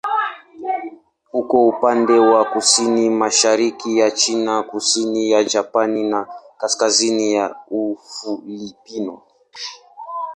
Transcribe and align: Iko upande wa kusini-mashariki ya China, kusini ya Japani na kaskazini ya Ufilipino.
Iko 1.39 1.57
upande 1.71 2.15
wa 2.31 2.41
kusini-mashariki 2.51 3.89
ya 3.99 4.11
China, 4.11 4.63
kusini 4.63 5.31
ya 5.31 5.43
Japani 5.43 6.03
na 6.03 6.27
kaskazini 6.59 7.33
ya 7.33 7.55
Ufilipino. 7.71 9.21